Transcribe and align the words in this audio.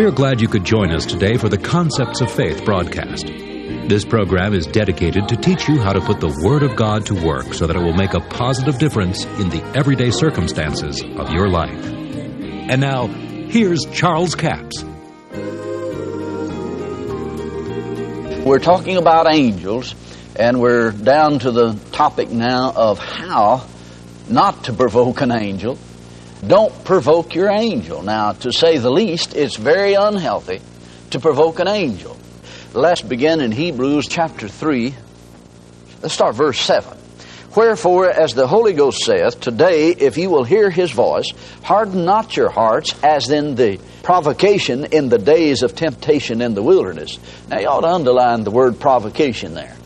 We 0.00 0.06
are 0.06 0.10
glad 0.10 0.40
you 0.40 0.48
could 0.48 0.64
join 0.64 0.92
us 0.92 1.04
today 1.04 1.36
for 1.36 1.50
the 1.50 1.58
Concepts 1.58 2.22
of 2.22 2.32
Faith 2.32 2.64
broadcast. 2.64 3.26
This 3.26 4.02
program 4.02 4.54
is 4.54 4.64
dedicated 4.64 5.28
to 5.28 5.36
teach 5.36 5.68
you 5.68 5.78
how 5.78 5.92
to 5.92 6.00
put 6.00 6.20
the 6.20 6.40
Word 6.42 6.62
of 6.62 6.74
God 6.74 7.04
to 7.04 7.14
work 7.22 7.52
so 7.52 7.66
that 7.66 7.76
it 7.76 7.80
will 7.80 7.92
make 7.92 8.14
a 8.14 8.20
positive 8.20 8.78
difference 8.78 9.26
in 9.26 9.50
the 9.50 9.62
everyday 9.76 10.10
circumstances 10.10 11.02
of 11.02 11.28
your 11.28 11.50
life. 11.50 11.84
And 11.84 12.80
now, 12.80 13.08
here's 13.08 13.84
Charles 13.92 14.34
Capps. 14.34 14.82
We're 18.42 18.58
talking 18.58 18.96
about 18.96 19.26
angels, 19.30 19.94
and 20.34 20.62
we're 20.62 20.92
down 20.92 21.40
to 21.40 21.50
the 21.50 21.78
topic 21.92 22.30
now 22.30 22.72
of 22.74 22.98
how 22.98 23.66
not 24.30 24.64
to 24.64 24.72
provoke 24.72 25.20
an 25.20 25.30
angel. 25.30 25.76
Don't 26.46 26.84
provoke 26.84 27.34
your 27.34 27.50
angel. 27.50 28.02
Now, 28.02 28.32
to 28.32 28.52
say 28.52 28.78
the 28.78 28.90
least, 28.90 29.36
it's 29.36 29.56
very 29.56 29.94
unhealthy 29.94 30.60
to 31.10 31.20
provoke 31.20 31.60
an 31.60 31.68
angel. 31.68 32.16
Let's 32.72 33.02
begin 33.02 33.40
in 33.40 33.52
Hebrews 33.52 34.08
chapter 34.08 34.48
3. 34.48 34.94
Let's 36.02 36.14
start 36.14 36.34
verse 36.34 36.58
7. 36.60 36.96
Wherefore, 37.54 38.08
as 38.08 38.32
the 38.32 38.46
Holy 38.46 38.72
Ghost 38.72 39.04
saith, 39.04 39.40
Today, 39.40 39.90
if 39.90 40.16
you 40.16 40.30
will 40.30 40.44
hear 40.44 40.70
his 40.70 40.92
voice, 40.92 41.30
harden 41.62 42.04
not 42.04 42.36
your 42.36 42.48
hearts 42.48 42.94
as 43.02 43.28
in 43.28 43.54
the 43.56 43.78
provocation 44.02 44.86
in 44.86 45.08
the 45.08 45.18
days 45.18 45.62
of 45.62 45.74
temptation 45.74 46.40
in 46.40 46.54
the 46.54 46.62
wilderness. 46.62 47.18
Now, 47.48 47.58
you 47.58 47.66
ought 47.66 47.80
to 47.80 47.88
underline 47.88 48.44
the 48.44 48.50
word 48.50 48.80
provocation 48.80 49.52
there. 49.54 49.76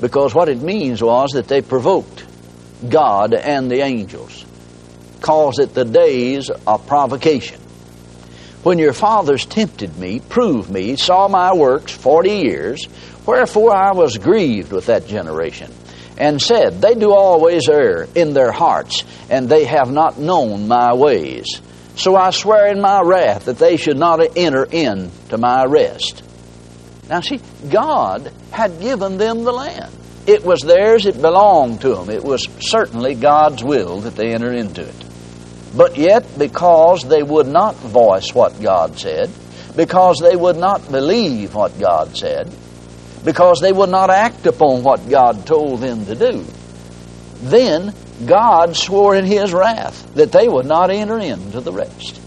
Because 0.00 0.34
what 0.34 0.48
it 0.48 0.62
means 0.62 1.02
was 1.02 1.32
that 1.32 1.48
they 1.48 1.60
provoked 1.60 2.24
God 2.88 3.34
and 3.34 3.70
the 3.70 3.82
angels 3.82 4.46
calls 5.20 5.58
it 5.58 5.74
the 5.74 5.84
days 5.84 6.50
of 6.50 6.86
provocation. 6.86 7.60
When 8.62 8.78
your 8.78 8.92
fathers 8.92 9.46
tempted 9.46 9.96
me, 9.96 10.20
proved 10.20 10.70
me, 10.70 10.96
saw 10.96 11.28
my 11.28 11.54
works 11.54 11.92
forty 11.92 12.38
years, 12.38 12.86
wherefore 13.24 13.74
I 13.74 13.92
was 13.92 14.18
grieved 14.18 14.72
with 14.72 14.86
that 14.86 15.06
generation, 15.06 15.72
and 16.18 16.40
said, 16.40 16.82
They 16.82 16.94
do 16.94 17.12
always 17.12 17.68
err 17.68 18.06
in 18.14 18.34
their 18.34 18.52
hearts, 18.52 19.04
and 19.30 19.48
they 19.48 19.64
have 19.64 19.90
not 19.90 20.18
known 20.18 20.68
my 20.68 20.92
ways. 20.92 21.46
So 21.96 22.16
I 22.16 22.30
swear 22.30 22.66
in 22.68 22.80
my 22.80 23.00
wrath 23.02 23.46
that 23.46 23.58
they 23.58 23.76
should 23.76 23.96
not 23.96 24.20
enter 24.36 24.64
in 24.64 25.10
to 25.30 25.38
my 25.38 25.64
rest. 25.64 26.22
Now 27.08 27.20
see, 27.20 27.40
God 27.70 28.30
had 28.50 28.80
given 28.80 29.18
them 29.18 29.44
the 29.44 29.52
land. 29.52 29.92
It 30.26 30.44
was 30.44 30.60
theirs, 30.60 31.06
it 31.06 31.20
belonged 31.20 31.80
to 31.80 31.94
them. 31.94 32.10
It 32.10 32.22
was 32.22 32.46
certainly 32.60 33.14
God's 33.14 33.64
will 33.64 34.00
that 34.00 34.16
they 34.16 34.32
enter 34.32 34.52
into 34.52 34.82
it. 34.82 34.99
But 35.74 35.96
yet, 35.96 36.38
because 36.38 37.02
they 37.02 37.22
would 37.22 37.46
not 37.46 37.76
voice 37.76 38.34
what 38.34 38.60
God 38.60 38.98
said, 38.98 39.30
because 39.76 40.16
they 40.20 40.34
would 40.34 40.56
not 40.56 40.90
believe 40.90 41.54
what 41.54 41.78
God 41.78 42.16
said, 42.16 42.52
because 43.24 43.60
they 43.60 43.72
would 43.72 43.90
not 43.90 44.10
act 44.10 44.46
upon 44.46 44.82
what 44.82 45.08
God 45.08 45.46
told 45.46 45.80
them 45.80 46.06
to 46.06 46.14
do, 46.14 46.44
then 47.42 47.94
God 48.26 48.76
swore 48.76 49.14
in 49.14 49.24
His 49.24 49.52
wrath 49.52 50.14
that 50.14 50.32
they 50.32 50.48
would 50.48 50.66
not 50.66 50.90
enter 50.90 51.18
into 51.18 51.60
the 51.60 51.72
rest. 51.72 52.20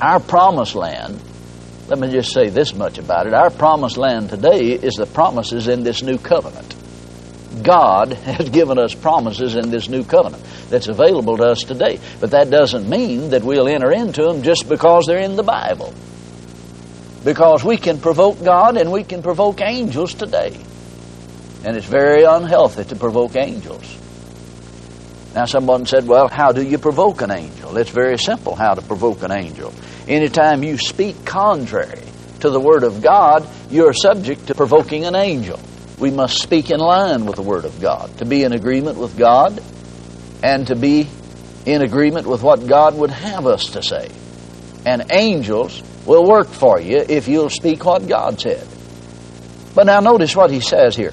Our 0.00 0.20
promised 0.20 0.74
land, 0.74 1.20
let 1.88 1.98
me 1.98 2.10
just 2.10 2.32
say 2.32 2.48
this 2.48 2.74
much 2.74 2.98
about 2.98 3.26
it 3.26 3.34
our 3.34 3.50
promised 3.50 3.96
land 3.96 4.30
today 4.30 4.72
is 4.72 4.94
the 4.94 5.06
promises 5.06 5.68
in 5.68 5.84
this 5.84 6.02
new 6.02 6.18
covenant. 6.18 6.75
God 7.62 8.12
has 8.12 8.48
given 8.50 8.78
us 8.78 8.94
promises 8.94 9.54
in 9.56 9.70
this 9.70 9.88
new 9.88 10.04
covenant 10.04 10.42
that's 10.68 10.88
available 10.88 11.36
to 11.36 11.44
us 11.44 11.60
today. 11.60 12.00
But 12.20 12.32
that 12.32 12.50
doesn't 12.50 12.88
mean 12.88 13.30
that 13.30 13.42
we'll 13.42 13.68
enter 13.68 13.92
into 13.92 14.22
them 14.22 14.42
just 14.42 14.68
because 14.68 15.06
they're 15.06 15.18
in 15.18 15.36
the 15.36 15.42
Bible. 15.42 15.92
Because 17.24 17.64
we 17.64 17.76
can 17.76 17.98
provoke 18.00 18.42
God 18.42 18.76
and 18.76 18.92
we 18.92 19.04
can 19.04 19.22
provoke 19.22 19.60
angels 19.60 20.14
today. 20.14 20.56
And 21.64 21.76
it's 21.76 21.86
very 21.86 22.22
unhealthy 22.22 22.84
to 22.84 22.96
provoke 22.96 23.34
angels. 23.34 23.96
Now, 25.34 25.44
someone 25.44 25.84
said, 25.84 26.06
Well, 26.06 26.28
how 26.28 26.52
do 26.52 26.62
you 26.62 26.78
provoke 26.78 27.20
an 27.20 27.30
angel? 27.30 27.76
It's 27.76 27.90
very 27.90 28.16
simple 28.16 28.54
how 28.54 28.74
to 28.74 28.82
provoke 28.82 29.22
an 29.22 29.32
angel. 29.32 29.72
Anytime 30.08 30.62
you 30.62 30.78
speak 30.78 31.24
contrary 31.24 32.02
to 32.40 32.50
the 32.50 32.60
Word 32.60 32.84
of 32.84 33.02
God, 33.02 33.46
you're 33.70 33.92
subject 33.92 34.46
to 34.46 34.54
provoking 34.54 35.04
an 35.04 35.14
angel. 35.14 35.60
We 35.98 36.10
must 36.10 36.42
speak 36.42 36.70
in 36.70 36.78
line 36.78 37.24
with 37.24 37.36
the 37.36 37.42
Word 37.42 37.64
of 37.64 37.80
God, 37.80 38.18
to 38.18 38.26
be 38.26 38.42
in 38.42 38.52
agreement 38.52 38.98
with 38.98 39.16
God 39.16 39.62
and 40.42 40.66
to 40.66 40.76
be 40.76 41.08
in 41.64 41.82
agreement 41.82 42.26
with 42.26 42.42
what 42.42 42.66
God 42.66 42.96
would 42.96 43.10
have 43.10 43.46
us 43.46 43.70
to 43.70 43.82
say. 43.82 44.10
And 44.84 45.10
angels 45.10 45.82
will 46.04 46.24
work 46.24 46.48
for 46.48 46.80
you 46.80 47.04
if 47.08 47.28
you'll 47.28 47.50
speak 47.50 47.84
what 47.84 48.06
God 48.06 48.40
said. 48.40 48.66
But 49.74 49.86
now 49.86 50.00
notice 50.00 50.36
what 50.36 50.50
he 50.50 50.60
says 50.60 50.94
here. 50.94 51.12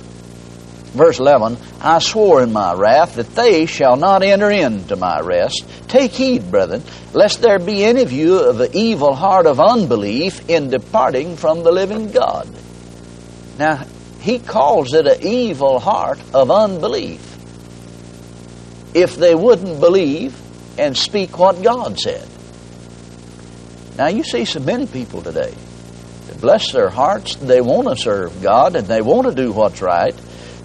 Verse 0.93 1.19
11 1.19 1.57
I 1.81 1.99
swore 1.99 2.43
in 2.43 2.53
my 2.53 2.73
wrath 2.73 3.15
that 3.15 3.33
they 3.35 3.65
shall 3.65 3.95
not 3.95 4.21
enter 4.21 4.51
into 4.51 4.95
my 4.95 5.19
rest. 5.21 5.65
Take 5.87 6.11
heed, 6.11 6.51
brethren, 6.51 6.83
lest 7.13 7.41
there 7.41 7.57
be 7.57 7.83
any 7.83 8.03
of 8.03 8.11
you 8.11 8.39
of 8.39 8.57
the 8.57 8.69
evil 8.77 9.15
heart 9.15 9.47
of 9.47 9.59
unbelief 9.59 10.49
in 10.49 10.69
departing 10.69 11.35
from 11.35 11.63
the 11.63 11.71
living 11.71 12.11
God. 12.11 12.47
Now, 13.57 13.85
he 14.23 14.39
calls 14.39 14.93
it 14.93 15.05
an 15.05 15.21
evil 15.21 15.79
heart 15.81 16.17
of 16.33 16.49
unbelief 16.49 17.19
if 18.93 19.17
they 19.17 19.35
wouldn't 19.35 19.81
believe 19.81 20.33
and 20.79 20.95
speak 20.95 21.37
what 21.37 21.61
God 21.61 21.99
said. 21.99 22.25
Now, 23.97 24.07
you 24.07 24.23
see 24.23 24.45
so 24.45 24.61
many 24.61 24.87
people 24.87 25.21
today 25.21 25.53
bless 26.39 26.71
their 26.71 26.89
hearts, 26.89 27.35
they 27.35 27.59
want 27.59 27.89
to 27.89 27.97
serve 27.97 28.41
God 28.41 28.77
and 28.77 28.87
they 28.87 29.01
want 29.01 29.27
to 29.27 29.35
do 29.35 29.51
what's 29.51 29.81
right, 29.81 30.15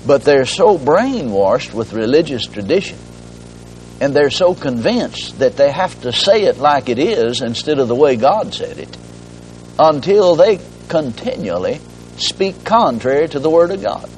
but 0.07 0.23
they're 0.23 0.47
so 0.47 0.79
brainwashed 0.79 1.75
with 1.75 1.93
religious 1.93 2.47
tradition 2.47 2.99
and 4.01 4.15
they're 4.15 4.31
so 4.31 4.55
convinced 4.55 5.41
that 5.41 5.57
they 5.57 5.73
have 5.73 6.01
to 6.03 6.13
say 6.13 6.45
it 6.45 6.59
like 6.59 6.89
it 6.89 7.01
is 7.01 7.43
instead 7.43 7.81
of 7.81 7.89
the 7.89 7.95
way 7.97 8.15
God 8.15 8.55
said 8.55 8.79
it 8.79 8.97
until 9.81 10.37
they 10.37 10.61
continually 10.89 11.81
speak 12.19 12.65
contrary 12.65 13.29
to 13.29 13.39
the 13.39 13.51
Word 13.51 13.71
of 13.71 13.83
God. 13.83 14.09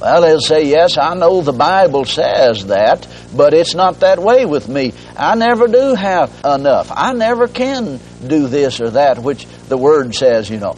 Well, 0.00 0.22
they'll 0.22 0.40
say, 0.40 0.66
Yes, 0.66 0.98
I 0.98 1.14
know 1.14 1.42
the 1.42 1.52
Bible 1.52 2.04
says 2.04 2.66
that, 2.66 3.06
but 3.34 3.54
it's 3.54 3.74
not 3.74 4.00
that 4.00 4.18
way 4.18 4.44
with 4.46 4.68
me. 4.68 4.94
I 5.16 5.36
never 5.36 5.68
do 5.68 5.94
have 5.94 6.44
enough. 6.44 6.90
I 6.92 7.12
never 7.12 7.46
can 7.46 8.00
do 8.26 8.48
this 8.48 8.80
or 8.80 8.90
that, 8.90 9.20
which 9.20 9.46
the 9.68 9.78
Word 9.78 10.14
says, 10.14 10.50
you 10.50 10.58
know. 10.58 10.76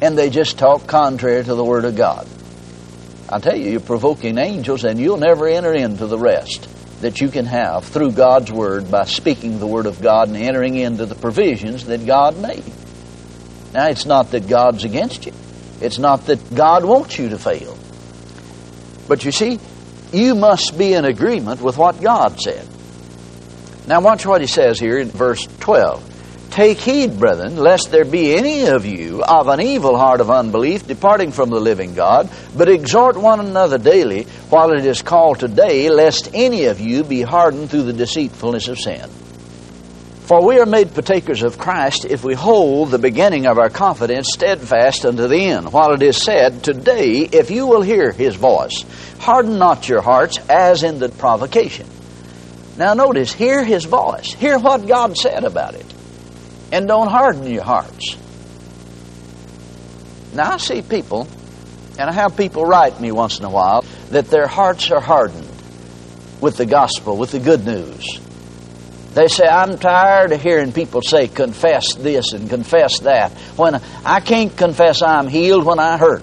And 0.00 0.16
they 0.16 0.30
just 0.30 0.58
talk 0.58 0.86
contrary 0.86 1.44
to 1.44 1.54
the 1.54 1.64
Word 1.64 1.84
of 1.84 1.96
God. 1.96 2.26
I 3.28 3.38
tell 3.38 3.56
you, 3.56 3.70
you're 3.70 3.80
provoking 3.80 4.38
angels, 4.38 4.84
and 4.84 4.98
you'll 4.98 5.18
never 5.18 5.46
enter 5.46 5.74
into 5.74 6.06
the 6.06 6.18
rest 6.18 6.68
that 7.02 7.20
you 7.20 7.28
can 7.28 7.44
have 7.44 7.84
through 7.84 8.12
God's 8.12 8.50
Word 8.50 8.90
by 8.90 9.04
speaking 9.04 9.58
the 9.58 9.66
Word 9.66 9.86
of 9.86 10.00
God 10.00 10.28
and 10.28 10.36
entering 10.36 10.76
into 10.76 11.04
the 11.06 11.14
provisions 11.14 11.84
that 11.86 12.06
God 12.06 12.38
made. 12.38 12.64
Now, 13.76 13.88
it's 13.88 14.06
not 14.06 14.30
that 14.30 14.48
God's 14.48 14.84
against 14.84 15.26
you. 15.26 15.34
It's 15.82 15.98
not 15.98 16.24
that 16.28 16.54
God 16.54 16.82
wants 16.82 17.18
you 17.18 17.28
to 17.28 17.36
fail. 17.36 17.76
But 19.06 19.22
you 19.22 19.30
see, 19.30 19.60
you 20.14 20.34
must 20.34 20.78
be 20.78 20.94
in 20.94 21.04
agreement 21.04 21.60
with 21.60 21.76
what 21.76 22.00
God 22.00 22.40
said. 22.40 22.66
Now, 23.86 24.00
watch 24.00 24.24
what 24.24 24.40
he 24.40 24.46
says 24.46 24.80
here 24.80 24.98
in 24.98 25.10
verse 25.10 25.46
12. 25.60 26.48
Take 26.52 26.78
heed, 26.78 27.18
brethren, 27.18 27.58
lest 27.58 27.90
there 27.90 28.06
be 28.06 28.34
any 28.34 28.64
of 28.64 28.86
you 28.86 29.22
of 29.22 29.48
an 29.48 29.60
evil 29.60 29.98
heart 29.98 30.22
of 30.22 30.30
unbelief 30.30 30.86
departing 30.86 31.30
from 31.30 31.50
the 31.50 31.60
living 31.60 31.92
God, 31.92 32.30
but 32.56 32.70
exhort 32.70 33.18
one 33.18 33.40
another 33.40 33.76
daily 33.76 34.22
while 34.48 34.72
it 34.72 34.86
is 34.86 35.02
called 35.02 35.40
today, 35.40 35.90
lest 35.90 36.30
any 36.32 36.64
of 36.64 36.80
you 36.80 37.04
be 37.04 37.20
hardened 37.20 37.68
through 37.68 37.82
the 37.82 37.92
deceitfulness 37.92 38.68
of 38.68 38.78
sin. 38.78 39.10
For 40.26 40.44
we 40.44 40.58
are 40.58 40.66
made 40.66 40.92
partakers 40.92 41.44
of 41.44 41.56
Christ 41.56 42.04
if 42.04 42.24
we 42.24 42.34
hold 42.34 42.90
the 42.90 42.98
beginning 42.98 43.46
of 43.46 43.58
our 43.58 43.70
confidence 43.70 44.30
steadfast 44.32 45.04
unto 45.04 45.28
the 45.28 45.40
end. 45.40 45.72
While 45.72 45.92
it 45.92 46.02
is 46.02 46.20
said, 46.20 46.64
Today, 46.64 47.20
if 47.20 47.52
you 47.52 47.68
will 47.68 47.80
hear 47.80 48.10
his 48.10 48.34
voice, 48.34 48.84
harden 49.20 49.56
not 49.56 49.88
your 49.88 50.02
hearts 50.02 50.38
as 50.48 50.82
in 50.82 50.98
the 50.98 51.10
provocation. 51.10 51.86
Now 52.76 52.94
notice, 52.94 53.32
hear 53.32 53.62
his 53.62 53.84
voice. 53.84 54.32
Hear 54.32 54.58
what 54.58 54.88
God 54.88 55.16
said 55.16 55.44
about 55.44 55.76
it. 55.76 55.86
And 56.72 56.88
don't 56.88 57.08
harden 57.08 57.46
your 57.46 57.62
hearts. 57.62 58.16
Now 60.34 60.54
I 60.54 60.56
see 60.56 60.82
people, 60.82 61.28
and 62.00 62.10
I 62.10 62.12
have 62.12 62.36
people 62.36 62.66
write 62.66 63.00
me 63.00 63.12
once 63.12 63.38
in 63.38 63.44
a 63.44 63.50
while, 63.50 63.84
that 64.10 64.26
their 64.26 64.48
hearts 64.48 64.90
are 64.90 65.00
hardened 65.00 65.48
with 66.40 66.56
the 66.56 66.66
gospel, 66.66 67.16
with 67.16 67.30
the 67.30 67.38
good 67.38 67.64
news. 67.64 68.25
They 69.16 69.28
say, 69.28 69.46
I'm 69.46 69.78
tired 69.78 70.32
of 70.32 70.42
hearing 70.42 70.74
people 70.74 71.00
say, 71.00 71.26
confess 71.26 71.94
this 71.94 72.34
and 72.34 72.50
confess 72.50 72.98
that. 72.98 73.32
When 73.56 73.80
I 74.04 74.20
can't 74.20 74.54
confess 74.54 75.00
I'm 75.00 75.26
healed 75.26 75.64
when 75.64 75.78
I 75.78 75.96
hurt. 75.96 76.22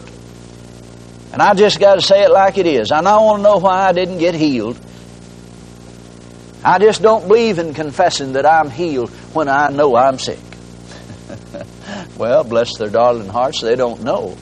And 1.32 1.42
I 1.42 1.56
just 1.56 1.80
got 1.80 1.96
to 1.96 2.02
say 2.02 2.22
it 2.22 2.30
like 2.30 2.60
it 2.60 2.68
is. 2.68 2.92
And 2.92 3.08
I 3.08 3.18
want 3.18 3.40
to 3.40 3.44
know 3.44 3.58
why 3.58 3.88
I 3.88 3.94
didn't 3.94 4.20
get 4.20 4.36
healed. 4.36 4.80
I 6.64 6.78
just 6.78 7.02
don't 7.02 7.28
believe 7.28 7.58
in 7.58 7.74
confessing 7.74 8.34
that 8.34 8.46
I'm 8.46 8.70
healed 8.70 9.10
when 9.34 9.50
I 9.50 9.70
know 9.70 9.96
I'm 9.96 10.20
sick. 10.20 10.38
well, 12.16 12.44
bless 12.44 12.78
their 12.78 12.92
darling 12.92 13.28
hearts, 13.28 13.62
they 13.62 13.76
don't 13.76 14.04
know 14.04 14.38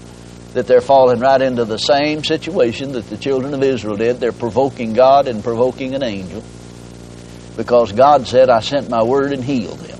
that 0.55 0.67
they're 0.67 0.81
falling 0.81 1.21
right 1.21 1.41
into 1.41 1.63
the 1.63 1.77
same 1.77 2.21
situation 2.25 2.91
that 2.91 3.09
the 3.09 3.15
children 3.15 3.53
of 3.53 3.63
Israel 3.63 3.95
did. 3.95 4.19
They're 4.19 4.33
provoking 4.33 4.91
God 4.91 5.29
and 5.29 5.41
provoking 5.41 5.95
an 5.95 6.03
angel 6.03 6.43
because 7.57 7.91
God 7.91 8.27
said, 8.27 8.49
I 8.49 8.59
sent 8.61 8.89
my 8.89 9.03
word 9.03 9.33
and 9.33 9.43
healed 9.43 9.79
them. 9.79 9.99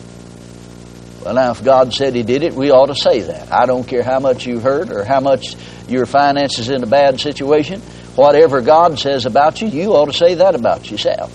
Well, 1.24 1.36
now, 1.36 1.52
if 1.52 1.64
God 1.64 1.94
said 1.94 2.16
He 2.16 2.24
did 2.24 2.42
it, 2.42 2.54
we 2.54 2.72
ought 2.72 2.88
to 2.88 2.96
say 2.96 3.22
that. 3.22 3.54
I 3.54 3.66
don't 3.68 3.88
care 3.88 4.02
how 4.02 4.20
much 4.20 4.48
you 4.48 4.60
hurt 4.60 4.90
or 4.90 5.04
how 5.04 5.20
much 5.20 5.56
your 5.88 6.06
finances 6.06 6.70
in 6.70 6.84
a 6.84 6.88
bad 6.88 7.20
situation. 7.20 7.82
Whatever 8.16 8.62
God 8.62 8.98
says 8.98 9.26
about 9.26 9.62
you, 9.62 9.68
you 9.68 9.92
ought 9.94 10.06
to 10.06 10.14
say 10.14 10.36
that 10.36 10.56
about 10.56 10.90
yourself. 10.90 11.32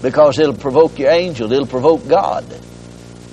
Because 0.00 0.38
it'll 0.38 0.54
provoke 0.54 0.98
your 0.98 1.10
angel, 1.10 1.52
it'll 1.52 1.66
provoke 1.66 2.06
God 2.06 2.44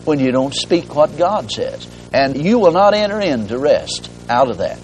when 0.05 0.19
you 0.19 0.31
don't 0.31 0.53
speak 0.53 0.95
what 0.95 1.15
God 1.17 1.51
says. 1.51 1.87
And 2.11 2.43
you 2.43 2.57
will 2.57 2.71
not 2.71 2.95
enter 2.95 3.19
into 3.19 3.59
rest 3.59 4.09
out 4.29 4.49
of 4.49 4.57
that. 4.57 4.79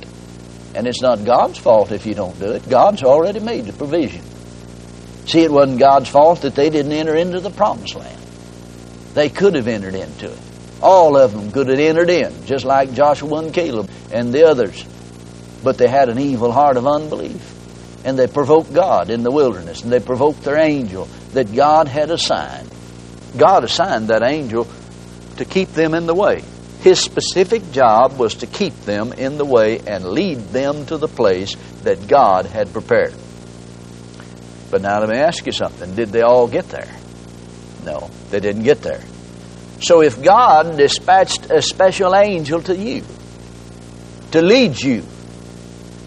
And 0.75 0.85
it's 0.85 1.01
not 1.01 1.25
God's 1.25 1.57
fault 1.57 1.91
if 1.91 2.05
you 2.05 2.13
don't 2.13 2.37
do 2.39 2.51
it. 2.51 2.69
God's 2.69 3.01
already 3.03 3.39
made 3.39 3.65
the 3.65 3.73
provision. 3.73 4.21
See, 5.25 5.41
it 5.41 5.51
wasn't 5.51 5.79
God's 5.79 6.09
fault 6.09 6.41
that 6.41 6.55
they 6.55 6.69
didn't 6.69 6.91
enter 6.91 7.15
into 7.15 7.39
the 7.39 7.49
promised 7.49 7.95
land. 7.95 8.21
They 9.13 9.29
could 9.29 9.55
have 9.55 9.67
entered 9.67 9.95
into 9.95 10.31
it. 10.31 10.39
All 10.81 11.17
of 11.17 11.33
them 11.33 11.51
could 11.51 11.67
have 11.67 11.79
entered 11.79 12.09
in, 12.09 12.45
just 12.45 12.65
like 12.65 12.93
Joshua 12.93 13.39
and 13.39 13.53
Caleb 13.53 13.89
and 14.11 14.31
the 14.31 14.47
others. 14.47 14.85
But 15.63 15.77
they 15.77 15.87
had 15.87 16.09
an 16.09 16.19
evil 16.19 16.51
heart 16.51 16.77
of 16.77 16.85
unbelief. 16.85 17.53
And 18.05 18.19
they 18.19 18.27
provoked 18.27 18.71
God 18.71 19.09
in 19.09 19.23
the 19.23 19.31
wilderness, 19.31 19.81
and 19.81 19.91
they 19.91 19.99
provoked 19.99 20.43
their 20.43 20.57
angel 20.57 21.05
that 21.33 21.55
God 21.55 21.87
had 21.87 22.11
assigned. 22.11 22.69
God 23.35 23.63
assigned 23.63 24.09
that 24.09 24.21
angel 24.21 24.67
to 25.37 25.45
keep 25.45 25.69
them 25.69 25.95
in 25.95 26.05
the 26.05 26.13
way. 26.13 26.43
His 26.81 26.99
specific 26.99 27.71
job 27.71 28.19
was 28.19 28.35
to 28.35 28.47
keep 28.47 28.75
them 28.81 29.11
in 29.13 29.39
the 29.39 29.45
way 29.45 29.79
and 29.79 30.05
lead 30.05 30.37
them 30.49 30.85
to 30.85 30.97
the 30.97 31.07
place 31.07 31.55
that 31.81 32.07
God 32.07 32.45
had 32.45 32.71
prepared. 32.71 33.15
But 34.71 34.81
now 34.81 34.99
let 34.99 35.09
me 35.09 35.17
ask 35.17 35.45
you 35.45 35.51
something. 35.51 35.95
Did 35.95 36.09
they 36.09 36.21
all 36.21 36.47
get 36.47 36.69
there? 36.69 36.93
No, 37.83 38.09
they 38.31 38.39
didn't 38.39 38.63
get 38.63 38.81
there. 38.81 39.01
So 39.81 40.01
if 40.01 40.21
God 40.21 40.77
dispatched 40.77 41.51
a 41.51 41.61
special 41.61 42.15
angel 42.15 42.61
to 42.63 42.75
you 42.75 43.03
to 44.31 44.41
lead 44.41 44.81
you 44.81 45.03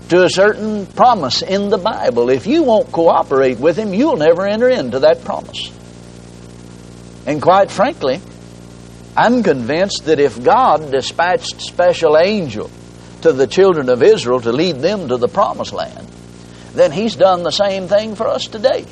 to 0.09 0.25
a 0.25 0.31
certain 0.31 0.87
promise 0.87 1.43
in 1.43 1.69
the 1.69 1.79
Bible, 1.79 2.31
if 2.31 2.47
you 2.47 2.63
won't 2.63 2.91
cooperate 2.91 3.59
with 3.59 3.77
Him, 3.77 3.93
you'll 3.95 4.17
never 4.17 4.47
enter 4.47 4.69
into 4.69 5.01
that 5.01 5.25
promise. 5.25 5.71
And 7.27 7.43
quite 7.43 7.71
frankly, 7.71 8.21
I'm 9.17 9.43
convinced 9.43 10.07
that 10.07 10.19
if 10.19 10.43
God 10.43 10.91
dispatched 10.91 11.61
special 11.61 12.17
angel 12.17 12.71
to 13.23 13.33
the 13.33 13.47
children 13.47 13.91
of 13.91 14.03
Israel 14.03 14.41
to 14.41 14.53
lead 14.53 14.77
them 14.77 15.09
to 15.09 15.19
the 15.19 15.29
promised 15.29 15.73
land, 15.75 16.08
then 16.79 16.93
He's 16.93 17.17
done 17.17 17.43
the 17.43 17.51
same 17.51 17.89
thing 17.89 18.15
for 18.15 18.29
us 18.29 18.45
today. 18.45 18.87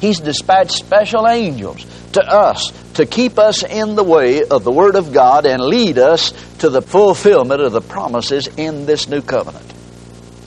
He's 0.00 0.20
dispatched 0.20 0.72
special 0.72 1.28
angels 1.28 1.84
to 2.12 2.22
us 2.22 2.72
to 2.94 3.06
keep 3.06 3.38
us 3.38 3.62
in 3.62 3.94
the 3.94 4.04
way 4.04 4.42
of 4.44 4.64
the 4.64 4.72
Word 4.72 4.96
of 4.96 5.12
God 5.12 5.46
and 5.46 5.62
lead 5.62 5.98
us 5.98 6.32
to 6.58 6.70
the 6.70 6.82
fulfillment 6.82 7.60
of 7.60 7.72
the 7.72 7.80
promises 7.80 8.48
in 8.56 8.86
this 8.86 9.08
new 9.08 9.20
covenant. 9.20 9.66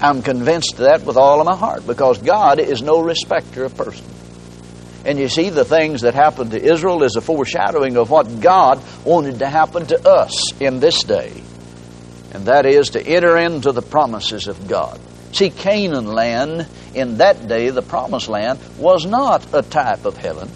I'm 0.01 0.21
convinced 0.21 0.73
of 0.73 0.79
that 0.79 1.05
with 1.05 1.17
all 1.17 1.39
of 1.39 1.45
my 1.45 1.55
heart 1.55 1.87
because 1.87 2.17
God 2.17 2.59
is 2.59 2.81
no 2.81 3.01
respecter 3.01 3.63
of 3.63 3.77
persons. 3.77 4.09
And 5.05 5.19
you 5.19 5.27
see, 5.27 5.49
the 5.49 5.65
things 5.65 6.01
that 6.01 6.13
happened 6.13 6.51
to 6.51 6.61
Israel 6.61 7.03
is 7.03 7.15
a 7.15 7.21
foreshadowing 7.21 7.97
of 7.97 8.09
what 8.09 8.41
God 8.41 8.81
wanted 9.05 9.39
to 9.39 9.47
happen 9.47 9.85
to 9.87 10.07
us 10.07 10.53
in 10.59 10.79
this 10.79 11.03
day. 11.03 11.31
And 12.31 12.45
that 12.45 12.65
is 12.65 12.91
to 12.91 13.05
enter 13.05 13.37
into 13.37 13.71
the 13.71 13.81
promises 13.81 14.47
of 14.47 14.67
God. 14.67 14.99
See, 15.33 15.49
Canaan 15.49 16.05
land 16.05 16.67
in 16.93 17.17
that 17.17 17.47
day, 17.47 17.71
the 17.71 17.81
promised 17.81 18.29
land, 18.29 18.59
was 18.77 19.05
not 19.05 19.51
a 19.51 19.63
type 19.63 20.05
of 20.05 20.15
heaven, 20.15 20.47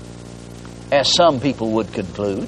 as 0.92 1.12
some 1.12 1.40
people 1.40 1.72
would 1.72 1.92
conclude, 1.94 2.48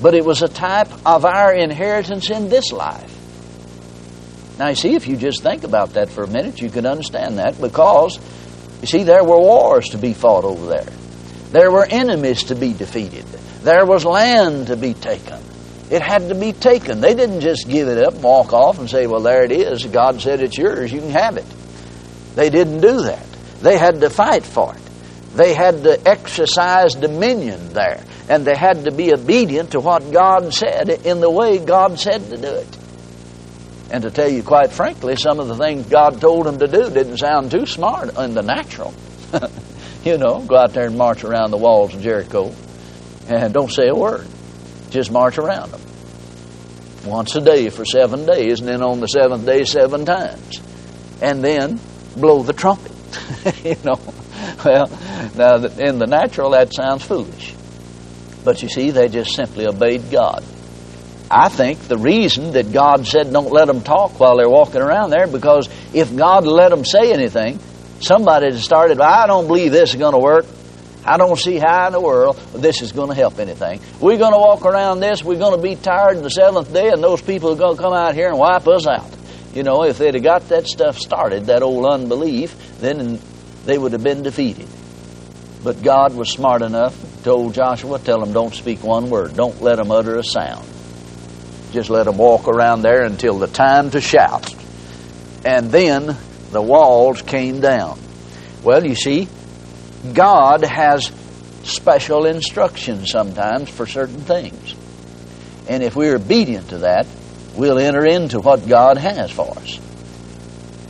but 0.00 0.14
it 0.14 0.24
was 0.24 0.42
a 0.42 0.48
type 0.48 0.88
of 1.04 1.26
our 1.26 1.52
inheritance 1.54 2.30
in 2.30 2.48
this 2.48 2.72
life. 2.72 3.10
Now, 4.58 4.68
you 4.68 4.74
see, 4.74 4.94
if 4.94 5.06
you 5.06 5.16
just 5.18 5.42
think 5.42 5.64
about 5.64 5.90
that 5.90 6.08
for 6.08 6.24
a 6.24 6.28
minute, 6.28 6.62
you 6.62 6.70
can 6.70 6.86
understand 6.86 7.38
that 7.38 7.60
because, 7.60 8.18
you 8.80 8.86
see, 8.86 9.02
there 9.02 9.22
were 9.22 9.38
wars 9.38 9.90
to 9.90 9.98
be 9.98 10.14
fought 10.14 10.44
over 10.44 10.66
there. 10.66 10.92
There 11.50 11.70
were 11.70 11.84
enemies 11.84 12.44
to 12.44 12.54
be 12.54 12.72
defeated. 12.72 13.26
There 13.62 13.84
was 13.84 14.06
land 14.06 14.68
to 14.68 14.76
be 14.76 14.94
taken. 14.94 15.40
It 15.90 16.02
had 16.02 16.28
to 16.28 16.34
be 16.34 16.52
taken. 16.52 17.00
They 17.00 17.14
didn't 17.14 17.40
just 17.40 17.68
give 17.68 17.88
it 17.88 17.98
up, 17.98 18.14
walk 18.14 18.52
off, 18.52 18.78
and 18.78 18.88
say, 18.88 19.06
Well, 19.06 19.20
there 19.20 19.44
it 19.44 19.52
is. 19.52 19.84
God 19.84 20.20
said 20.20 20.40
it's 20.40 20.56
yours. 20.56 20.92
You 20.92 21.00
can 21.00 21.10
have 21.10 21.36
it. 21.36 21.46
They 22.34 22.50
didn't 22.50 22.80
do 22.80 23.02
that. 23.02 23.26
They 23.60 23.78
had 23.78 24.00
to 24.00 24.10
fight 24.10 24.44
for 24.44 24.74
it. 24.74 24.80
They 25.34 25.54
had 25.54 25.82
to 25.84 26.08
exercise 26.08 26.94
dominion 26.94 27.72
there. 27.72 28.02
And 28.28 28.44
they 28.44 28.56
had 28.56 28.84
to 28.84 28.92
be 28.92 29.12
obedient 29.12 29.72
to 29.72 29.80
what 29.80 30.10
God 30.10 30.54
said 30.54 30.88
in 30.88 31.20
the 31.20 31.30
way 31.30 31.58
God 31.58 31.98
said 32.00 32.30
to 32.30 32.36
do 32.36 32.54
it. 32.54 32.78
And 33.90 34.02
to 34.02 34.10
tell 34.10 34.28
you 34.28 34.42
quite 34.42 34.72
frankly, 34.72 35.16
some 35.16 35.38
of 35.40 35.48
the 35.48 35.56
things 35.56 35.86
God 35.86 36.20
told 36.20 36.46
them 36.46 36.58
to 36.58 36.66
do 36.66 36.88
didn't 36.88 37.18
sound 37.18 37.50
too 37.50 37.66
smart 37.66 38.16
in 38.16 38.34
the 38.34 38.42
natural. 38.42 38.94
You 40.04 40.18
know, 40.18 40.40
go 40.40 40.56
out 40.56 40.74
there 40.74 40.86
and 40.86 40.98
march 40.98 41.24
around 41.24 41.50
the 41.50 41.56
walls 41.56 41.94
of 41.94 42.02
Jericho 42.02 42.54
and 43.26 43.54
don't 43.54 43.72
say 43.72 43.88
a 43.88 43.94
word. 43.94 44.26
Just 44.94 45.10
march 45.10 45.38
around 45.38 45.72
them. 45.72 45.80
Once 47.04 47.34
a 47.34 47.40
day 47.40 47.68
for 47.68 47.84
seven 47.84 48.24
days, 48.24 48.60
and 48.60 48.68
then 48.68 48.82
on 48.82 49.00
the 49.00 49.06
seventh 49.06 49.44
day, 49.44 49.64
seven 49.64 50.04
times. 50.04 50.60
And 51.20 51.42
then 51.44 51.80
blow 52.16 52.42
the 52.42 52.52
trumpet. 52.52 52.92
you 53.64 53.76
know, 53.84 53.98
well, 54.64 54.88
now 55.36 55.56
in 55.56 55.98
the 55.98 56.06
natural, 56.06 56.50
that 56.50 56.72
sounds 56.72 57.02
foolish. 57.02 57.54
But 58.44 58.62
you 58.62 58.68
see, 58.68 58.90
they 58.90 59.08
just 59.08 59.34
simply 59.34 59.66
obeyed 59.66 60.10
God. 60.10 60.44
I 61.30 61.48
think 61.48 61.80
the 61.80 61.98
reason 61.98 62.52
that 62.52 62.72
God 62.72 63.06
said 63.06 63.32
don't 63.32 63.50
let 63.50 63.66
them 63.66 63.82
talk 63.82 64.20
while 64.20 64.36
they're 64.36 64.48
walking 64.48 64.80
around 64.80 65.10
there 65.10 65.26
because 65.26 65.68
if 65.92 66.14
God 66.14 66.46
let 66.46 66.68
them 66.68 66.84
say 66.84 67.12
anything, 67.12 67.58
Somebody 68.04 68.52
started, 68.58 69.00
I 69.00 69.26
don't 69.26 69.46
believe 69.46 69.72
this 69.72 69.90
is 69.90 69.96
going 69.96 70.12
to 70.12 70.18
work. 70.18 70.44
I 71.06 71.18
don't 71.18 71.38
see 71.38 71.58
how 71.58 71.86
in 71.86 71.92
the 71.92 72.00
world 72.00 72.36
this 72.54 72.80
is 72.80 72.92
going 72.92 73.10
to 73.10 73.14
help 73.14 73.38
anything. 73.38 73.80
We're 74.00 74.16
going 74.16 74.32
to 74.32 74.38
walk 74.38 74.64
around 74.64 75.00
this. 75.00 75.22
We're 75.22 75.38
going 75.38 75.56
to 75.56 75.62
be 75.62 75.76
tired 75.76 76.22
the 76.22 76.30
seventh 76.30 76.72
day, 76.72 76.88
and 76.88 77.02
those 77.02 77.20
people 77.20 77.52
are 77.52 77.56
going 77.56 77.76
to 77.76 77.82
come 77.82 77.92
out 77.92 78.14
here 78.14 78.28
and 78.28 78.38
wipe 78.38 78.66
us 78.66 78.86
out. 78.86 79.10
You 79.52 79.62
know, 79.62 79.84
if 79.84 79.98
they'd 79.98 80.14
have 80.14 80.22
got 80.22 80.48
that 80.48 80.66
stuff 80.66 80.98
started, 80.98 81.46
that 81.46 81.62
old 81.62 81.86
unbelief, 81.86 82.78
then 82.80 83.20
they 83.66 83.76
would 83.76 83.92
have 83.92 84.02
been 84.02 84.22
defeated. 84.22 84.68
But 85.62 85.82
God 85.82 86.14
was 86.14 86.30
smart 86.30 86.62
enough, 86.62 87.22
told 87.22 87.54
Joshua, 87.54 87.98
tell 87.98 88.20
them 88.20 88.32
don't 88.32 88.54
speak 88.54 88.82
one 88.82 89.10
word. 89.10 89.34
Don't 89.34 89.60
let 89.62 89.76
them 89.76 89.90
utter 89.90 90.16
a 90.16 90.24
sound. 90.24 90.66
Just 91.72 91.90
let 91.90 92.04
them 92.04 92.18
walk 92.18 92.48
around 92.48 92.82
there 92.82 93.02
until 93.02 93.38
the 93.38 93.46
time 93.46 93.90
to 93.90 94.00
shout. 94.00 94.54
And 95.44 95.70
then 95.70 96.16
the 96.50 96.62
walls 96.62 97.22
came 97.22 97.60
down. 97.60 97.98
Well, 98.62 98.84
you 98.86 98.94
see, 98.94 99.28
God 100.12 100.64
has 100.64 101.10
special 101.62 102.26
instructions 102.26 103.10
sometimes 103.10 103.70
for 103.70 103.86
certain 103.86 104.20
things. 104.20 104.74
And 105.68 105.82
if 105.82 105.96
we're 105.96 106.16
obedient 106.16 106.70
to 106.70 106.78
that, 106.78 107.06
we'll 107.56 107.78
enter 107.78 108.04
into 108.04 108.40
what 108.40 108.68
God 108.68 108.98
has 108.98 109.30
for 109.30 109.50
us. 109.56 109.80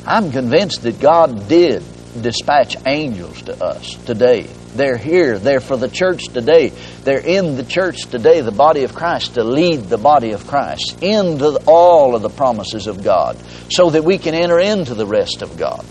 I'm 0.06 0.32
convinced 0.32 0.82
that 0.82 1.00
God 1.00 1.48
did 1.48 1.82
dispatch 2.20 2.76
angels 2.86 3.42
to 3.42 3.64
us 3.64 3.94
today. 4.04 4.48
They're 4.74 4.96
here. 4.96 5.38
They're 5.38 5.60
for 5.60 5.76
the 5.76 5.88
church 5.88 6.24
today. 6.24 6.70
They're 7.04 7.24
in 7.24 7.56
the 7.56 7.64
church 7.64 8.02
today, 8.06 8.40
the 8.40 8.50
body 8.50 8.82
of 8.82 8.94
Christ, 8.94 9.34
to 9.34 9.44
lead 9.44 9.84
the 9.84 9.98
body 9.98 10.32
of 10.32 10.46
Christ 10.46 11.02
into 11.02 11.62
all 11.66 12.16
of 12.16 12.22
the 12.22 12.30
promises 12.30 12.86
of 12.88 13.04
God 13.04 13.38
so 13.70 13.90
that 13.90 14.04
we 14.04 14.18
can 14.18 14.34
enter 14.34 14.58
into 14.58 14.94
the 14.94 15.06
rest 15.06 15.42
of 15.42 15.56
God. 15.56 15.84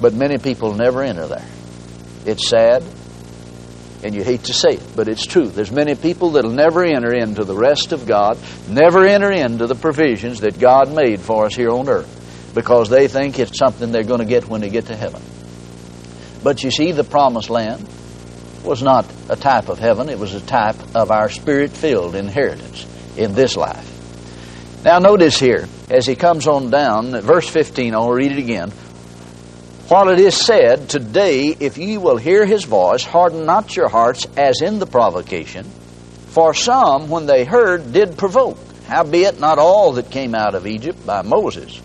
But 0.00 0.14
many 0.14 0.38
people 0.38 0.74
never 0.74 1.02
enter 1.02 1.26
there. 1.26 1.46
It's 2.26 2.48
sad, 2.48 2.84
and 4.02 4.14
you 4.14 4.22
hate 4.22 4.44
to 4.44 4.52
say 4.52 4.70
it, 4.70 4.82
but 4.96 5.08
it's 5.08 5.26
true. 5.26 5.48
There's 5.48 5.72
many 5.72 5.94
people 5.94 6.30
that'll 6.30 6.50
never 6.50 6.84
enter 6.84 7.12
into 7.14 7.44
the 7.44 7.54
rest 7.54 7.92
of 7.92 8.06
God, 8.06 8.38
never 8.68 9.04
enter 9.04 9.30
into 9.30 9.66
the 9.66 9.74
provisions 9.74 10.40
that 10.40 10.58
God 10.58 10.94
made 10.94 11.20
for 11.20 11.46
us 11.46 11.54
here 11.54 11.70
on 11.70 11.88
earth, 11.88 12.52
because 12.54 12.88
they 12.88 13.08
think 13.08 13.38
it's 13.38 13.58
something 13.58 13.92
they're 13.92 14.02
going 14.02 14.20
to 14.20 14.26
get 14.26 14.48
when 14.48 14.60
they 14.60 14.70
get 14.70 14.86
to 14.86 14.96
heaven. 14.96 15.22
But 16.42 16.62
you 16.62 16.70
see, 16.70 16.92
the 16.92 17.04
promised 17.04 17.50
land 17.50 17.86
was 18.64 18.82
not 18.82 19.06
a 19.28 19.36
type 19.36 19.68
of 19.68 19.78
heaven, 19.78 20.08
it 20.08 20.18
was 20.18 20.34
a 20.34 20.40
type 20.40 20.76
of 20.94 21.10
our 21.10 21.30
spirit 21.30 21.70
filled 21.70 22.14
inheritance 22.14 22.86
in 23.16 23.34
this 23.34 23.56
life. 23.56 23.86
Now, 24.84 24.98
notice 24.98 25.38
here, 25.38 25.68
as 25.90 26.06
he 26.06 26.16
comes 26.16 26.46
on 26.46 26.70
down, 26.70 27.20
verse 27.20 27.48
15, 27.48 27.94
I'll 27.94 28.10
read 28.10 28.32
it 28.32 28.38
again. 28.38 28.72
While 29.90 30.10
it 30.10 30.20
is 30.20 30.36
said, 30.36 30.88
Today, 30.88 31.48
if 31.58 31.76
ye 31.76 31.98
will 31.98 32.16
hear 32.16 32.46
his 32.46 32.62
voice, 32.62 33.02
harden 33.02 33.44
not 33.44 33.74
your 33.74 33.88
hearts 33.88 34.24
as 34.36 34.62
in 34.62 34.78
the 34.78 34.86
provocation, 34.86 35.64
For 36.28 36.54
some, 36.54 37.08
when 37.08 37.26
they 37.26 37.44
heard, 37.44 37.92
did 37.92 38.16
provoke, 38.16 38.56
howbeit 38.86 39.40
not 39.40 39.58
all 39.58 39.94
that 39.94 40.12
came 40.12 40.32
out 40.36 40.54
of 40.54 40.68
Egypt 40.68 41.04
by 41.04 41.22
Moses. 41.22 41.80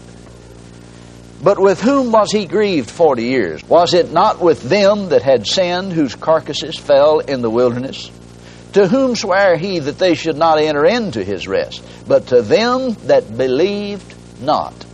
But 1.42 1.58
with 1.58 1.82
whom 1.82 2.12
was 2.12 2.32
he 2.32 2.46
grieved 2.46 2.92
forty 2.92 3.24
years? 3.24 3.64
Was 3.64 3.96
it 3.96 4.12
not 4.12 4.40
with 4.40 4.62
them 4.62 5.10
that 5.10 5.24
had 5.24 5.48
sinned, 5.48 5.92
whose 5.92 6.14
carcasses 6.14 6.78
fell 6.78 7.22
in 7.22 7.42
the 7.42 7.50
wilderness? 7.50 8.12
To 8.74 8.88
whom 8.88 9.16
sware 9.16 9.58
he 9.58 9.80
that 9.80 9.98
they 9.98 10.14
should 10.14 10.38
not 10.38 10.60
enter 10.60 10.86
into 10.86 11.24
his 11.24 11.48
rest, 11.48 11.84
but 12.08 12.28
to 12.28 12.44
them 12.44 12.94
that 13.08 13.36
believed 13.36 14.14
not? 14.40 14.85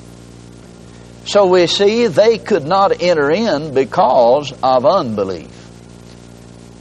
So 1.26 1.48
we 1.48 1.68
see 1.68 2.08
they 2.08 2.38
could 2.38 2.66
not 2.66 3.02
enter 3.02 3.30
in 3.30 3.74
because 3.74 4.52
of 4.64 4.86
unbelief. 4.86 5.50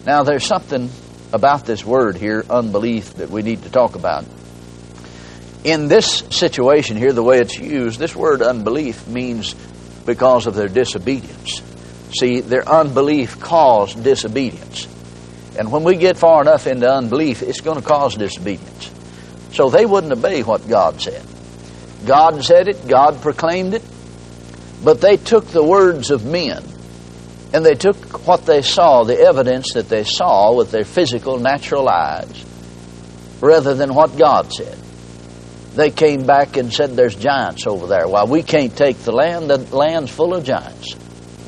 Now 0.06 0.22
there's 0.22 0.46
something 0.46 0.90
about 1.32 1.66
this 1.66 1.84
word 1.84 2.16
here, 2.16 2.44
unbelief, 2.48 3.14
that 3.14 3.30
we 3.30 3.42
need 3.42 3.62
to 3.62 3.70
talk 3.70 3.94
about. 3.94 4.24
In 5.62 5.88
this 5.88 6.24
situation 6.30 6.96
here, 6.96 7.12
the 7.12 7.22
way 7.22 7.38
it's 7.38 7.58
used, 7.58 7.98
this 7.98 8.16
word 8.16 8.40
unbelief 8.40 9.06
means 9.06 9.54
because 10.06 10.46
of 10.46 10.54
their 10.54 10.68
disobedience. 10.68 11.62
See, 12.18 12.40
their 12.40 12.66
unbelief 12.66 13.38
caused 13.40 14.02
disobedience. 14.02 14.88
And 15.58 15.70
when 15.70 15.84
we 15.84 15.96
get 15.96 16.16
far 16.16 16.40
enough 16.40 16.66
into 16.66 16.90
unbelief, 16.90 17.42
it's 17.42 17.60
going 17.60 17.78
to 17.80 17.86
cause 17.86 18.16
disobedience. 18.16 18.90
So 19.52 19.68
they 19.68 19.84
wouldn't 19.84 20.12
obey 20.12 20.42
what 20.42 20.66
God 20.66 21.00
said. 21.00 21.24
God 22.06 22.42
said 22.42 22.68
it, 22.68 22.88
God 22.88 23.20
proclaimed 23.20 23.74
it, 23.74 23.82
but 24.82 25.00
they 25.00 25.16
took 25.16 25.46
the 25.46 25.62
words 25.62 26.10
of 26.10 26.24
men 26.24 26.64
and 27.52 27.64
they 27.64 27.74
took 27.74 28.26
what 28.26 28.46
they 28.46 28.62
saw, 28.62 29.04
the 29.04 29.18
evidence 29.18 29.74
that 29.74 29.88
they 29.88 30.04
saw 30.04 30.54
with 30.54 30.70
their 30.70 30.84
physical, 30.84 31.38
natural 31.38 31.88
eyes, 31.88 32.44
rather 33.40 33.74
than 33.74 33.94
what 33.94 34.16
God 34.16 34.52
said. 34.52 34.78
They 35.74 35.90
came 35.90 36.26
back 36.26 36.56
and 36.56 36.72
said, 36.72 36.96
There's 36.96 37.14
giants 37.14 37.66
over 37.66 37.86
there. 37.86 38.08
Well, 38.08 38.26
we 38.26 38.42
can't 38.42 38.76
take 38.76 38.98
the 38.98 39.12
land, 39.12 39.50
the 39.50 39.58
land's 39.76 40.10
full 40.10 40.34
of 40.34 40.44
giants. 40.44 40.96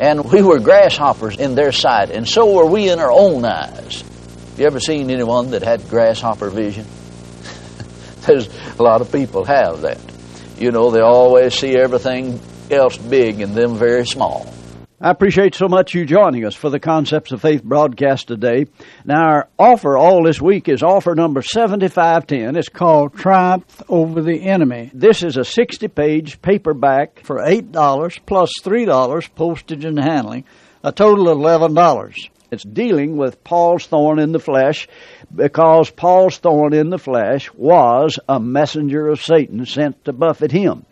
And 0.00 0.24
we 0.24 0.42
were 0.42 0.58
grasshoppers 0.58 1.36
in 1.36 1.54
their 1.54 1.70
sight, 1.70 2.10
and 2.10 2.28
so 2.28 2.52
were 2.52 2.66
we 2.66 2.90
in 2.90 2.98
our 2.98 3.12
own 3.12 3.44
eyes. 3.44 4.02
You 4.56 4.66
ever 4.66 4.80
seen 4.80 5.10
anyone 5.10 5.50
that 5.52 5.62
had 5.62 5.88
grasshopper 5.88 6.50
vision? 6.50 6.86
There's 8.26 8.48
a 8.78 8.82
lot 8.82 9.00
of 9.00 9.12
people 9.12 9.44
have 9.44 9.82
that. 9.82 9.98
You 10.58 10.70
know, 10.70 10.90
they 10.90 11.00
always 11.00 11.54
see 11.54 11.76
everything 11.76 12.40
else 12.72 12.96
big 12.96 13.40
and 13.40 13.54
them 13.54 13.76
very 13.76 14.06
small. 14.06 14.52
I 15.04 15.10
appreciate 15.10 15.56
so 15.56 15.66
much 15.66 15.94
you 15.94 16.06
joining 16.06 16.44
us 16.44 16.54
for 16.54 16.70
the 16.70 16.78
Concepts 16.78 17.32
of 17.32 17.42
Faith 17.42 17.64
broadcast 17.64 18.28
today. 18.28 18.66
Now, 19.04 19.26
our 19.26 19.48
offer 19.58 19.96
all 19.96 20.22
this 20.22 20.40
week 20.40 20.68
is 20.68 20.80
offer 20.80 21.16
number 21.16 21.42
7510. 21.42 22.54
It's 22.54 22.68
called 22.68 23.14
Triumph 23.16 23.82
Over 23.88 24.22
the 24.22 24.44
Enemy. 24.44 24.92
This 24.94 25.24
is 25.24 25.36
a 25.36 25.44
60 25.44 25.88
page 25.88 26.40
paperback 26.40 27.24
for 27.24 27.38
$8 27.38 28.20
plus 28.26 28.50
$3 28.62 29.34
postage 29.34 29.84
and 29.84 29.98
handling, 29.98 30.44
a 30.84 30.92
total 30.92 31.28
of 31.28 31.38
$11. 31.38 32.14
It's 32.52 32.64
dealing 32.64 33.16
with 33.16 33.42
Paul's 33.42 33.87
thorn 33.87 34.18
in 34.18 34.32
the 34.32 34.38
flesh 34.38 34.87
because 35.35 35.88
Paul's 35.88 36.37
thorn 36.37 36.75
in 36.75 36.90
the 36.90 36.99
flesh 36.99 37.50
was 37.54 38.18
a 38.28 38.38
messenger 38.38 39.09
of 39.09 39.23
Satan 39.23 39.64
sent 39.64 40.04
to 40.04 40.12
buffet 40.12 40.52
him. 40.52 40.85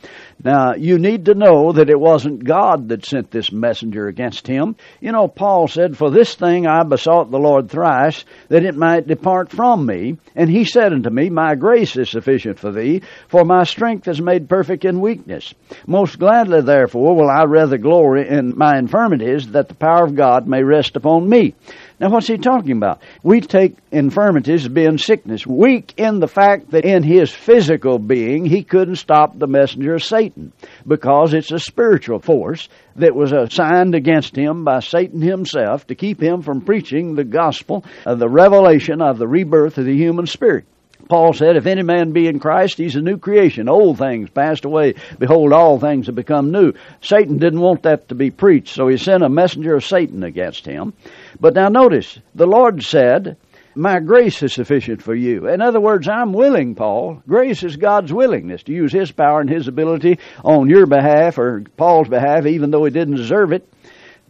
Now, 0.43 0.73
you 0.75 0.99
need 0.99 1.27
to 1.27 1.35
know 1.35 1.73
that 1.73 1.91
it 1.91 2.01
wasn't 2.01 2.45
God 2.45 2.89
that 2.89 3.05
sent 3.05 3.31
this 3.31 3.53
messenger 3.53 4.07
against 4.07 4.47
him. 4.47 4.75
You 5.03 5.13
know, 5.13 5.29
Paul 5.29 5.69
said, 5.69 5.99
For 5.99 6.11
this 6.11 6.35
thing 6.35 6.67
I 6.67 6.83
besought 6.83 7.31
the 7.31 7.39
Lord 7.39 7.71
thrice, 7.71 8.25
that 8.49 8.65
it 8.65 8.75
might 8.75 9.07
depart 9.07 9.51
from 9.51 9.85
me. 9.85 10.17
And 10.35 10.49
he 10.49 10.65
said 10.65 10.95
unto 10.95 11.11
me, 11.11 11.29
My 11.29 11.57
grace 11.57 11.95
is 11.95 12.09
sufficient 12.09 12.59
for 12.59 12.73
thee, 12.73 13.03
for 13.29 13.45
my 13.45 13.65
strength 13.65 14.09
is 14.09 14.23
made 14.23 14.49
perfect 14.49 14.87
in 14.87 15.03
weakness. 15.03 15.53
Most 15.87 16.19
gladly, 16.19 16.63
therefore, 16.63 17.15
will 17.15 17.29
I 17.29 17.45
rather 17.45 17.77
glory 17.77 18.27
in 18.27 18.57
my 18.57 18.79
infirmities, 18.79 19.49
that 19.49 19.69
the 19.69 19.75
power 19.75 20.05
of 20.05 20.15
God 20.15 20.49
may 20.49 20.63
rest 20.63 20.97
upon 20.97 21.29
me. 21.29 21.50
Now, 21.99 22.11
what's 22.11 22.27
he 22.27 22.39
talking 22.39 22.77
about? 22.77 23.03
We 23.23 23.41
take 23.41 23.77
infirmities 23.91 24.65
as 24.65 24.69
being 24.69 24.99
sickness, 24.99 25.47
weak 25.47 25.95
in 25.97 26.21
the 26.21 26.29
fact 26.29 26.71
that 26.71 26.85
in 26.85 27.03
his 27.03 27.31
physical 27.31 27.99
being 27.99 28.47
he 28.47 28.63
couldn't 28.63 28.97
stop 28.97 29.39
the 29.39 29.47
messenger 29.47 29.95
of 29.95 30.05
Satan 30.05 30.53
because 30.87 31.35
it's 31.35 31.53
a 31.53 31.59
spiritual 31.59 32.19
force 32.19 32.69
that 32.97 33.15
was 33.15 33.33
assigned 33.33 33.95
against 33.95 34.37
him 34.37 34.65
by 34.65 34.81
Satan 34.81 35.21
himself 35.21 35.87
to 35.89 35.95
keep 35.95 36.23
him 36.23 36.43
from 36.43 36.63
preaching 36.63 37.15
the 37.15 37.25
gospel 37.25 37.85
of 38.07 38.19
the 38.19 38.29
revelation 38.29 39.01
of 39.03 39.19
the 39.19 39.29
rebirth 39.29 39.79
of 39.79 39.85
the 39.85 39.97
human 39.97 40.27
spirit. 40.27 40.65
Paul 41.11 41.33
said, 41.35 41.57
If 41.57 41.67
any 41.67 41.83
man 41.83 42.13
be 42.13 42.29
in 42.29 42.39
Christ, 42.39 42.79
he's 42.79 42.97
a 42.97 43.03
new 43.03 43.19
creation. 43.19 43.69
Old 43.69 43.99
things 43.99 44.31
passed 44.31 44.65
away. 44.65 44.95
Behold, 45.19 45.53
all 45.53 45.79
things 45.79 46.07
have 46.07 46.15
become 46.15 46.53
new. 46.53 46.73
Satan 47.03 47.37
didn't 47.37 47.61
want 47.61 47.83
that 47.83 48.09
to 48.09 48.15
be 48.15 48.31
preached, 48.31 48.75
so 48.75 48.89
he 48.89 48.97
sent 48.97 49.25
a 49.25 49.29
messenger 49.29 49.75
of 49.75 49.85
Satan 49.85 50.23
against 50.23 50.65
him. 50.65 50.95
But 51.41 51.55
now 51.55 51.69
notice, 51.69 52.19
the 52.35 52.47
Lord 52.47 52.83
said, 52.83 53.37
my 53.75 54.01
grace 54.01 54.43
is 54.43 54.53
sufficient 54.53 55.01
for 55.01 55.15
you. 55.15 55.49
In 55.49 55.61
other 55.61 55.81
words, 55.81 56.09
I'm 56.09 56.33
willing, 56.33 56.75
Paul. 56.75 57.23
Grace 57.27 57.63
is 57.63 57.77
God's 57.77 58.13
willingness 58.13 58.65
to 58.65 58.73
use 58.73 58.93
His 58.93 59.13
power 59.13 59.41
and 59.41 59.49
His 59.49 59.69
ability 59.69 60.19
on 60.45 60.69
your 60.69 60.87
behalf 60.87 61.39
or 61.39 61.63
Paul's 61.77 62.09
behalf, 62.09 62.47
even 62.47 62.71
though 62.71 62.85
he 62.85 62.91
didn't 62.91 63.17
deserve 63.17 63.53
it. 63.53 63.69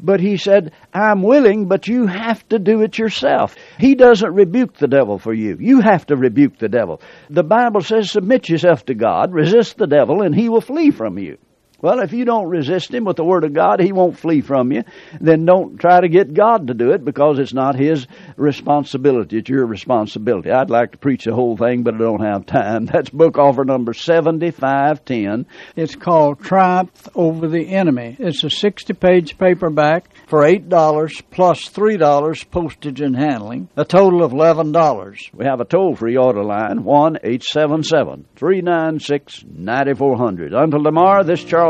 But 0.03 0.21
he 0.21 0.37
said, 0.37 0.73
I'm 0.95 1.23
willing, 1.23 1.67
but 1.67 1.87
you 1.87 2.07
have 2.07 2.49
to 2.49 2.59
do 2.59 2.83
it 2.83 2.99
yourself. 2.99 3.55
He 3.79 3.95
doesn't 3.95 4.33
rebuke 4.35 4.75
the 4.75 4.89
devil 4.89 5.19
for 5.19 5.35
you. 5.35 5.57
You 5.61 5.81
have 5.81 6.07
to 6.07 6.17
rebuke 6.17 6.59
the 6.59 6.69
devil. 6.69 7.03
The 7.29 7.45
Bible 7.45 7.83
says, 7.83 8.11
submit 8.11 8.49
yourself 8.49 8.87
to 8.87 8.95
God, 8.95 9.33
resist 9.33 9.77
the 9.77 9.87
devil, 9.87 10.23
and 10.23 10.35
he 10.35 10.49
will 10.49 10.61
flee 10.61 10.91
from 10.91 11.19
you. 11.19 11.39
Well, 11.83 12.01
if 12.01 12.13
you 12.13 12.25
don't 12.25 12.49
resist 12.49 12.93
him 12.93 13.05
with 13.05 13.17
the 13.17 13.25
Word 13.25 13.45
of 13.45 13.55
God, 13.55 13.81
he 13.81 13.93
won't 13.93 14.19
flee 14.19 14.43
from 14.43 14.71
you. 14.71 14.85
Then 15.21 15.47
don't 15.47 15.79
try 15.79 16.01
to 16.01 16.09
get 16.09 16.35
God 16.35 16.67
to 16.67 16.75
do 16.75 16.91
it 16.93 17.05
because 17.05 17.39
it's 17.39 17.55
not 17.55 17.75
his 17.75 18.07
responsibility. 18.37 19.39
It's 19.39 19.49
your 19.49 19.65
responsibility. 19.65 20.51
I'd 20.51 20.69
like 20.69 20.93
to 20.93 20.99
preach 20.99 21.25
the 21.25 21.35
whole 21.35 21.57
thing, 21.57 21.83
but 21.83 21.95
I 21.95 21.99
don't 21.99 22.25
have 22.25 22.45
time. 22.45 22.87
That's 22.93 23.09
book 23.09 23.39
offer 23.39 23.65
number 23.65 23.95
7510. 23.95 25.47
It's 25.77 25.97
called 25.97 26.41
Triumph 26.41 27.09
Over 27.15 27.49
the 27.49 27.69
Enemy. 27.69 28.17
It's 28.19 28.45
a 28.45 28.51
60 28.51 28.93
page 28.95 29.39
paperback 29.39 30.11
for 30.27 30.43
$8 30.43 31.23
plus 31.31 31.69
$3 31.69 32.51
postage 32.51 33.01
and 33.01 33.17
handling, 33.17 33.69
a 33.77 33.85
total 33.85 34.23
of 34.23 34.33
$11. 34.33 35.35
We 35.35 35.45
have 35.47 35.61
a 35.61 35.65
toll 35.65 35.97
free 35.97 36.17
order 36.17 36.45
line 36.45 36.85
1 36.85 37.17
877 37.23 38.27
396 38.37 39.45
9400. 39.49 40.53
Until 40.53 40.83
tomorrow, 40.83 41.23
this 41.23 41.43
Charles 41.45 41.70